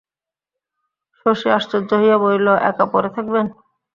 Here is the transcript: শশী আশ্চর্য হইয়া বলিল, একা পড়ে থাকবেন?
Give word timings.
শশী 1.19 1.47
আশ্চর্য 1.57 1.89
হইয়া 2.01 2.17
বলিল, 2.23 2.47
একা 2.69 2.85
পড়ে 2.93 3.09
থাকবেন? 3.15 3.45